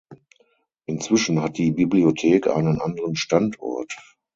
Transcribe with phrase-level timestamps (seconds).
[0.87, 3.95] Inzwischen hat die Bibliothek einen anderen Standort.